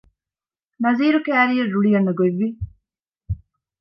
[0.83, 2.47] ނަޒީރު ކައިރިއަށް ރުޅި އަންނަ ގޮތް ވި